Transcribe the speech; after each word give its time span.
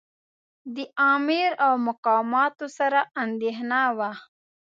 د 0.75 0.77
امیر 1.13 1.49
او 1.65 1.73
مقاماتو 1.87 2.65
سره 2.77 2.99
اندېښنه 3.23 3.79
وه. 3.97 4.11